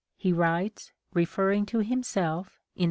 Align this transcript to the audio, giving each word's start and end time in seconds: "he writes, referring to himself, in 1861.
"he 0.25 0.33
writes, 0.33 0.91
referring 1.13 1.63
to 1.63 1.77
himself, 1.83 2.59
in 2.73 2.79
1861. 2.79 2.79